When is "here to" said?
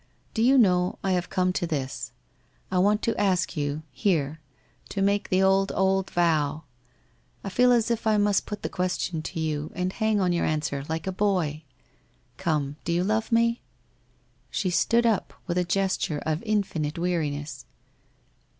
3.91-4.99